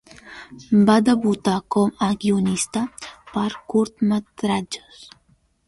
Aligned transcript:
Va 0.87 0.95
debutar 1.09 1.53
com 1.75 1.91
a 2.07 2.09
guionista 2.25 2.83
per 3.37 3.47
curtmetratges. 3.75 5.07